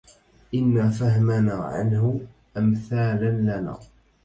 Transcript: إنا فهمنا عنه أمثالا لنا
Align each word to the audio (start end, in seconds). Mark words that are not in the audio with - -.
إنا 0.53 0.89
فهمنا 0.89 1.53
عنه 1.53 2.19
أمثالا 2.57 3.29
لنا 3.31 3.79